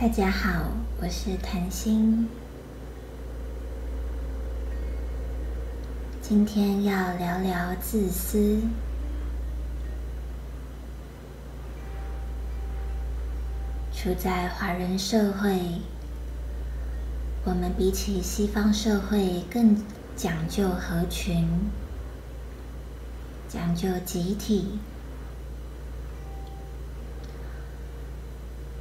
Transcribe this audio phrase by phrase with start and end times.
[0.00, 0.62] 大家好，
[1.02, 2.26] 我是谭心。
[6.22, 8.62] 今天要聊聊自私。
[13.92, 15.82] 处在华人社会，
[17.44, 19.76] 我们比起西方社会更
[20.16, 21.46] 讲究合群，
[23.50, 24.78] 讲究集体。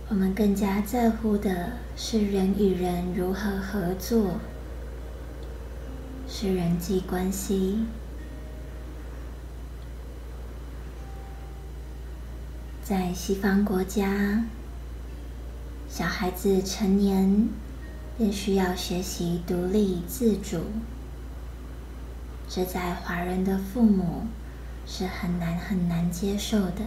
[0.10, 4.40] 我们更加在乎的是人与人如何合作，
[6.28, 7.86] 是人际关系。
[12.84, 14.46] 在西方国家，
[15.88, 17.48] 小孩子成年
[18.18, 20.64] 便需要学习独立自主，
[22.50, 24.24] 这在华人的父母
[24.88, 26.82] 是很难很难接受的。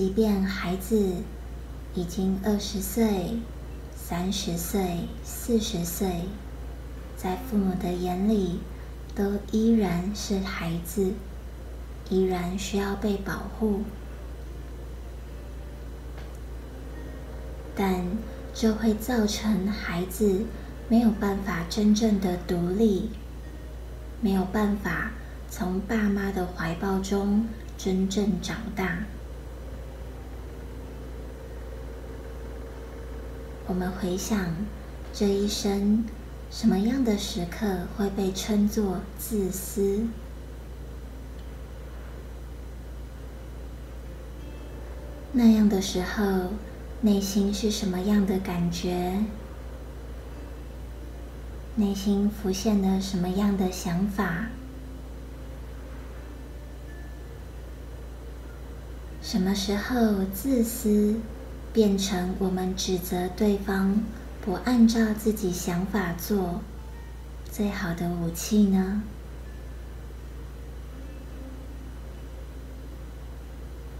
[0.00, 1.12] 即便孩子
[1.94, 3.36] 已经二十岁、
[3.94, 6.22] 三十岁、四十岁，
[7.18, 8.60] 在父母的眼里，
[9.14, 11.12] 都依然是孩子，
[12.08, 13.82] 依然需要被保护。
[17.76, 18.02] 但
[18.54, 20.46] 这会造成孩子
[20.88, 23.10] 没有办法真正的独立，
[24.22, 25.10] 没有办法
[25.50, 27.44] 从爸妈的怀抱中
[27.76, 29.00] 真正长大。
[33.70, 34.36] 我们回想
[35.12, 36.04] 这一生，
[36.50, 40.06] 什么样的时刻会被称作自私？
[45.30, 46.50] 那样的时候，
[47.02, 49.20] 内心是什么样的感觉？
[51.76, 54.46] 内心浮现了什么样的想法？
[59.22, 61.20] 什么时候自私？
[61.72, 64.02] 变成我们指责对方
[64.42, 66.60] 不按照自己想法做
[67.50, 69.02] 最好的武器呢？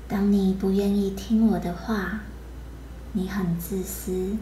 [0.09, 2.23] 当你不愿意听我的话，
[3.13, 4.37] 你很自私，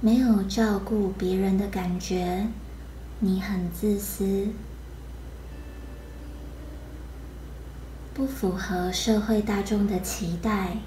[0.00, 2.48] 没有照顾别人的感觉，
[3.20, 4.48] 你很自私。
[8.16, 10.78] 不符合社会大众的期待，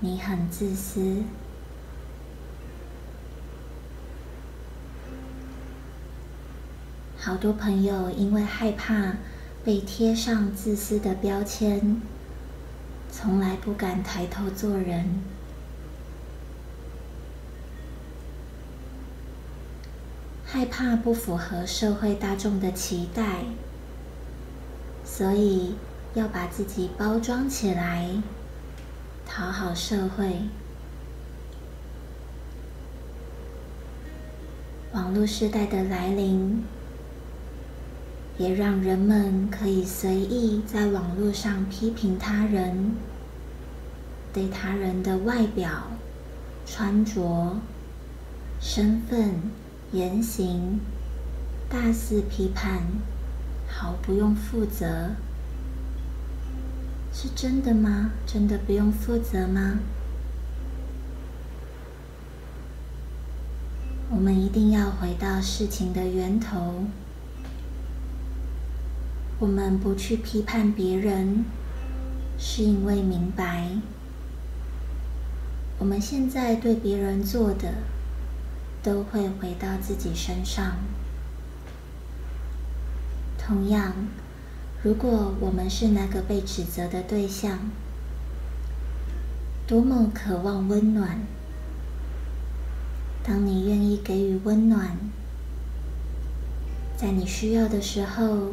[0.00, 1.24] 你很自私。
[7.18, 9.16] 好多朋友因为害怕
[9.62, 12.00] 被贴上自私的标签，
[13.12, 15.20] 从来不敢抬头做人，
[20.46, 23.44] 害怕不符合社会大众的期待，
[25.04, 25.74] 所以。
[26.14, 28.08] 要把自己包装起来，
[29.24, 30.40] 讨好社会。
[34.92, 36.64] 网络时代的来临，
[38.38, 42.96] 也让人们可以随意在网络上批评他人，
[44.32, 45.92] 对他人的外表、
[46.66, 47.60] 穿着、
[48.60, 49.34] 身份、
[49.92, 50.80] 言行
[51.68, 52.82] 大肆批判，
[53.68, 55.10] 毫不用负责。
[57.22, 58.12] 是真的吗？
[58.26, 59.80] 真的不用负责吗？
[64.08, 66.86] 我们一定要回到事情的源头。
[69.38, 71.44] 我们不去批判别人，
[72.38, 73.68] 是因为明白，
[75.78, 77.74] 我们现在对别人做的，
[78.82, 80.78] 都会回到自己身上。
[83.36, 83.92] 同样。
[84.82, 87.58] 如果我们是那个被指责的对象，
[89.66, 91.20] 多么渴望温暖！
[93.22, 94.96] 当你愿意给予温暖，
[96.96, 98.52] 在你需要的时候，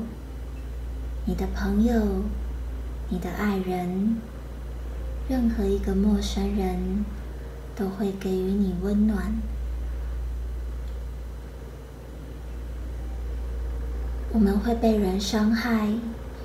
[1.26, 2.24] 你的朋友、
[3.08, 4.18] 你的爱人、
[5.30, 7.06] 任何一个陌生人，
[7.74, 9.34] 都会给予你温暖。
[14.34, 15.94] 我们会被人伤害。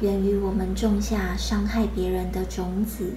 [0.03, 3.13] 源于我们种下伤害别人的种子，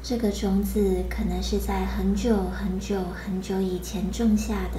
[0.00, 4.78] 这个种子可能是在很久很久很久以前种下的，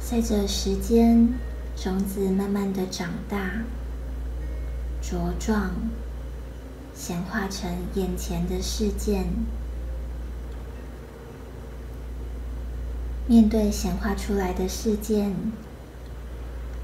[0.00, 1.28] 随着时间，
[1.76, 3.62] 种子慢慢的长大、
[5.02, 5.70] 茁壮，
[6.94, 9.26] 显化成眼前的事件。
[13.26, 15.34] 面对显化出来的事件，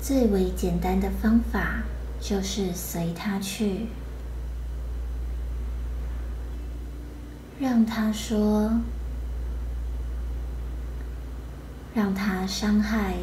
[0.00, 1.82] 最为简单的方法
[2.18, 3.88] 就是随它去，
[7.60, 8.80] 让他说，
[11.94, 13.16] 让他伤害，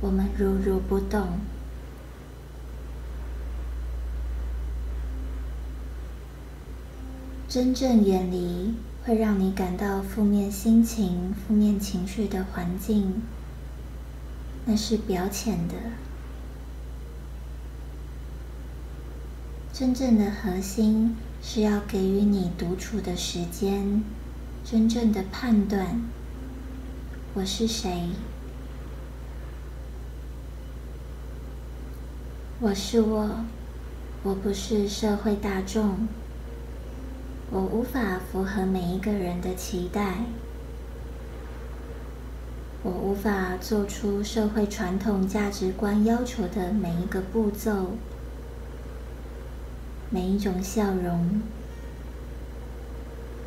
[0.00, 1.38] 我们如如不动。
[7.48, 8.74] 真正远离
[9.06, 13.22] 会让你感到负面心情、负面情绪的环境，
[14.64, 15.74] 那是表浅的。
[19.72, 24.02] 真正的核心是要给予你独处的时间，
[24.64, 26.02] 真正的判断：
[27.34, 28.08] 我是谁？
[32.58, 33.44] 我是我，
[34.24, 36.08] 我不是社会大众。
[37.48, 40.24] 我无法符合每一个人的期待，
[42.82, 47.92] 我无法做出社会传统价值观要求的每一个步骤、
[50.10, 51.40] 每一种笑容、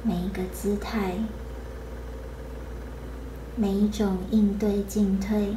[0.01, 1.15] 每一个姿态、
[3.57, 5.55] 每一种应对进退。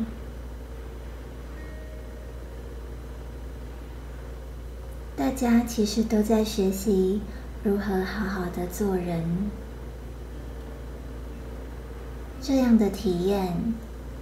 [5.14, 7.20] 大家其实都在学习。
[7.64, 9.22] 如何好好的做人？
[12.40, 13.56] 这样的体验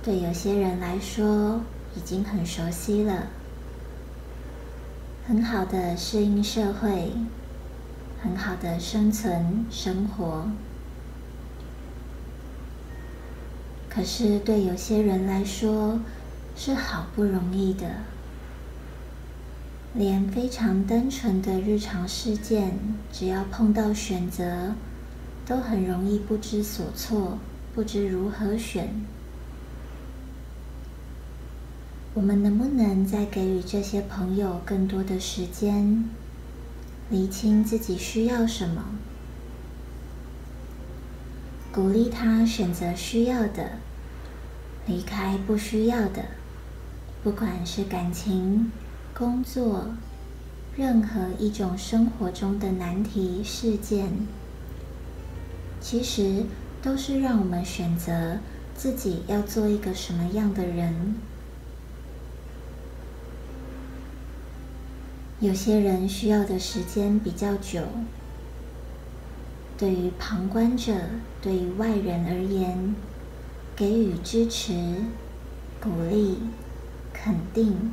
[0.02, 1.62] 对有些人来说
[1.96, 3.28] 已经很熟悉了，
[5.26, 7.14] 很好的适应社会，
[8.22, 10.50] 很好的生存生活。
[13.88, 15.98] 可是对有些人来说
[16.54, 17.86] 是好不容易的。
[19.92, 22.78] 连非常单纯的日常事件，
[23.12, 24.74] 只要碰到选择，
[25.44, 27.38] 都很容易不知所措，
[27.74, 28.94] 不知如何选。
[32.14, 36.04] 我们能不能再给予这些朋友更多的时间，
[37.08, 38.84] 厘清自己需要什么，
[41.72, 43.72] 鼓励他选择需要的，
[44.86, 46.26] 离开不需要的，
[47.24, 48.70] 不管是感情。
[49.20, 49.84] 工作，
[50.74, 54.26] 任何一种生活中的难题事件，
[55.78, 56.44] 其实
[56.80, 58.38] 都是让我们选择
[58.74, 61.16] 自己要做一个什么样的人。
[65.40, 67.82] 有些人需要的时间比较久，
[69.76, 70.94] 对于旁观者、
[71.42, 72.94] 对于外人而言，
[73.76, 74.72] 给予支持、
[75.78, 76.38] 鼓励、
[77.12, 77.92] 肯定。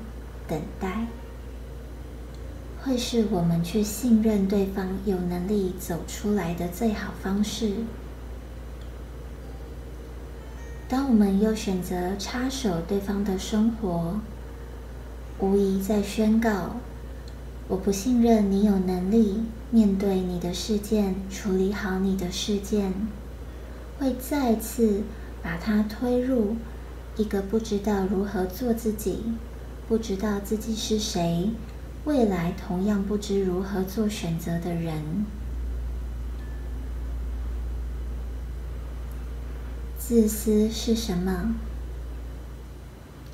[0.49, 1.07] 等待，
[2.87, 7.71] 会是我们去信任对方有能力走出来的最好方式。
[10.87, 14.21] 当我们又选择插手对方的生活，
[15.37, 16.77] 无疑在宣告：
[17.67, 22.93] 我不信任你有能力面对你的事件，处理好你的事件，
[23.99, 25.01] 会再次
[25.43, 26.55] 把它推入
[27.17, 29.23] 一个不知道如何做自己。
[29.89, 31.49] 不知道自己是谁，
[32.07, 35.25] 未来同样不知如何做选择的人。
[39.99, 41.53] 自私是什么？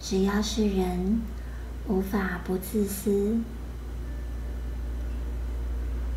[0.02, 1.22] 只要是人，
[1.88, 3.38] 无法不自私。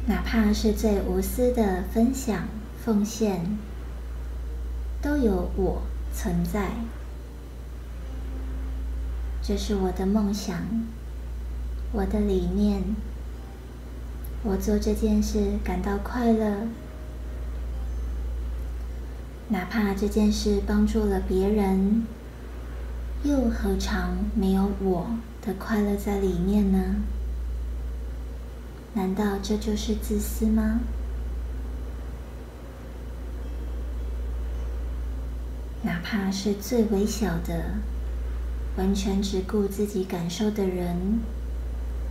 [0.06, 2.48] 哪怕是最无私的分享、
[2.82, 3.58] 奉献，
[5.02, 5.82] 都有我
[6.14, 6.70] 存在。
[9.42, 10.56] 这是我的梦想，
[11.93, 12.83] 我的理念。
[14.43, 16.69] 我做这件事感到快乐，
[19.49, 22.05] 哪怕这件事帮助了别人，
[23.25, 25.07] 又何尝没有我
[25.43, 26.97] 的快乐在里面呢？
[28.95, 30.81] 难道这就是自私吗？
[35.83, 37.76] 哪怕是最微小的。
[38.76, 41.21] 完全只顾自己感受的人，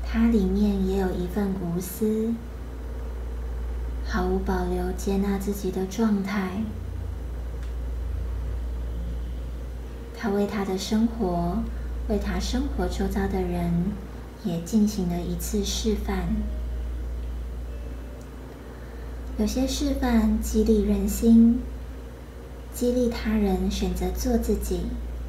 [0.08, 2.34] 他里面也有一份无私，
[4.06, 6.62] 毫无保留接纳自己的状态。
[10.18, 11.58] 他为他的生活，
[12.08, 13.92] 为他生活周遭的人，
[14.44, 16.28] 也进行了一次示范。
[19.38, 21.60] 有些示范激励人心，
[22.74, 24.86] 激励他人选择做自己。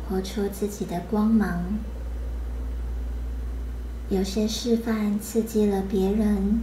[0.08, 1.64] 活出自己的光芒。
[4.08, 6.60] 有些示范刺激了别人，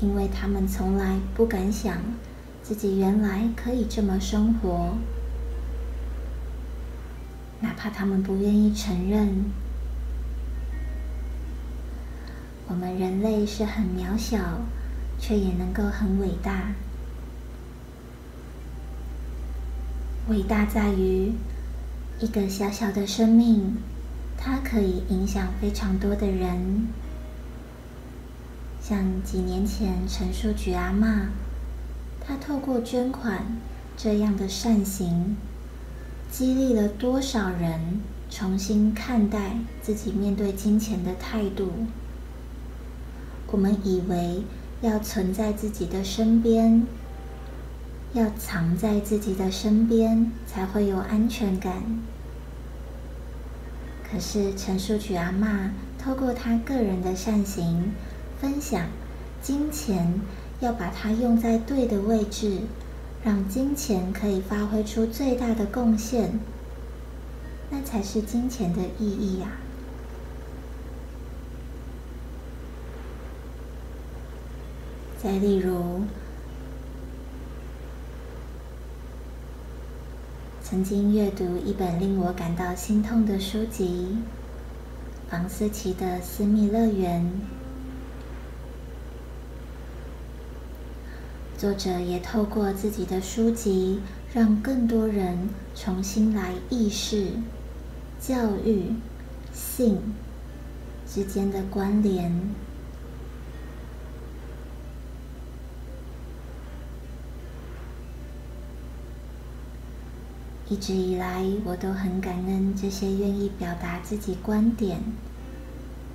[0.00, 1.96] 因为他们从来不敢想
[2.62, 4.96] 自己原来可以这么生活，
[7.60, 9.46] 哪怕他们不愿意承认，
[12.68, 14.60] 我们人类是很渺小，
[15.18, 16.72] 却也能够很伟大。
[20.28, 21.32] 伟大在于
[22.20, 23.78] 一个小小的生命，
[24.42, 26.88] 它可以影响非常多的人。
[28.80, 31.28] 像几年前陈树菊阿妈，
[32.26, 33.44] 她透过捐款
[33.96, 35.36] 这样的善行，
[36.30, 41.70] 激励了多少人重新看待自己面对金钱的态度。
[43.52, 44.42] 我们以为
[44.80, 46.86] 要存在自己的身边，
[48.14, 51.82] 要藏在自己的身边才会有安全感。
[54.10, 57.92] 可是陈淑菊阿妈透过她个人的善行。
[58.40, 58.86] 分享
[59.42, 60.18] 金钱，
[60.60, 62.60] 要把它用在对的位置，
[63.22, 66.40] 让金钱可以发挥出最大的贡献，
[67.68, 69.48] 那才是金钱的意义呀。
[75.22, 76.04] 再例如，
[80.70, 84.18] 曾经阅读一本令我感到心痛的书籍——
[85.28, 87.24] 房思琪的《私密乐园》。
[91.60, 93.98] 作者也透过自己的书籍，
[94.32, 97.32] 让更多人重新来意识
[98.20, 98.94] 教育
[99.52, 99.98] 性
[101.04, 102.32] 之间的关联。
[110.70, 115.00] 一直以来，我都很感恩这些愿意表达自己观点、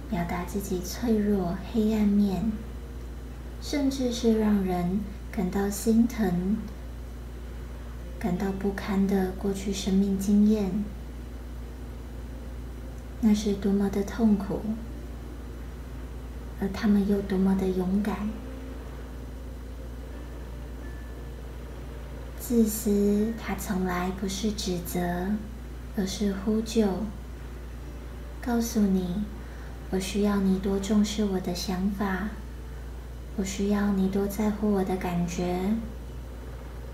[0.10, 2.52] 表达自己脆弱、黑暗面，
[3.62, 5.02] 甚至是让人。
[5.32, 6.56] 感到心疼、
[8.18, 10.86] 感到不堪的过去生命经验，
[13.20, 14.62] 那是多么的痛苦，
[16.62, 18.30] 而他们又多么的勇敢。
[22.48, 25.30] 自私，它从来不是指责，
[25.98, 26.88] 而是呼救，
[28.40, 29.24] 告诉你：
[29.90, 32.30] 我需要你多重视我的想法。
[33.38, 35.72] 我需要你多在乎我的感觉，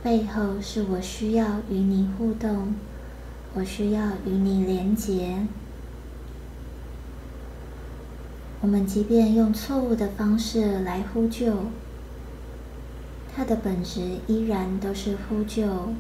[0.01, 2.74] 背后是我需要与你互动，
[3.53, 5.46] 我需要与你连结。
[8.62, 11.65] 我们即便用错误的方式来呼救，
[13.36, 15.94] 它的本质依然都是呼救，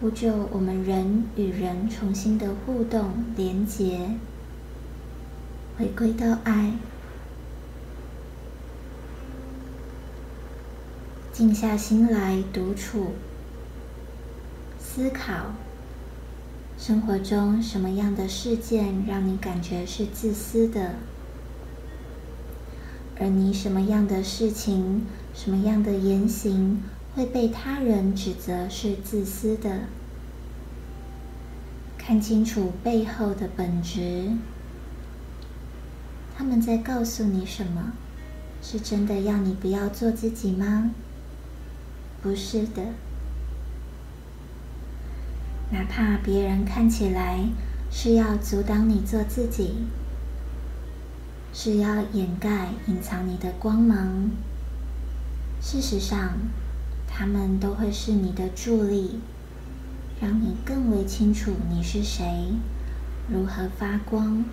[0.00, 4.10] 呼救我们人与人重新的互动连结，
[5.78, 6.72] 回归到爱。
[11.32, 13.12] 静下心来独处，
[14.78, 15.54] 思考
[16.76, 20.96] 生活中什么样的事件让你感觉是自私的，
[23.22, 26.82] 而你什么样的事情、什么样的言行
[27.14, 29.82] 会被他人指责是自私的？
[31.96, 34.32] 看清楚背后的本质，
[36.36, 37.92] 他们在告诉你什么？
[38.60, 40.90] 是真的要你不要做自己吗？
[42.20, 42.82] 不是的，
[45.70, 47.44] 哪怕别人看起来
[47.88, 49.74] 是要阻挡你做自己，
[51.54, 54.30] 是要掩盖、隐藏你的光芒，
[55.60, 56.32] 事实上，
[57.06, 59.20] 他们都会是你的助力，
[60.20, 62.54] 让你更为清楚你是谁，
[63.30, 64.44] 如何发光。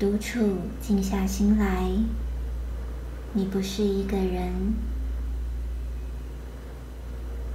[0.00, 1.88] 独处，静下心来。
[3.34, 4.74] 你不是一个人，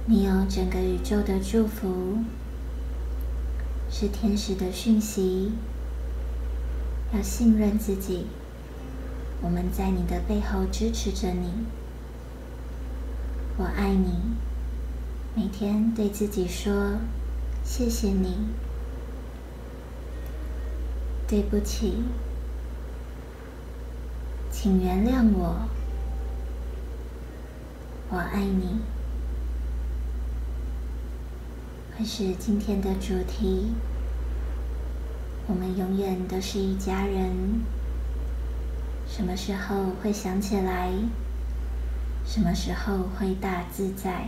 [0.06, 2.24] 你有整个宇宙的祝福，
[3.90, 5.52] 是天使的讯息。
[7.12, 8.26] 要信任自己，
[9.40, 11.64] 我们在你的背后支持着你。
[13.56, 14.12] 我爱你，
[15.34, 16.98] 每天对自己说：
[17.64, 18.36] 谢谢你，
[21.26, 22.02] 对不起。
[24.52, 25.68] 请原谅我，
[28.10, 28.80] 我爱你，
[31.96, 33.72] 会是今天的主题。
[35.48, 37.62] 我们永远都是一家人。
[39.08, 40.92] 什么时候会想起来？
[42.26, 44.26] 什么时候会大自在？